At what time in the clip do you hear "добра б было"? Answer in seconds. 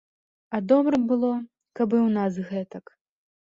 0.71-1.29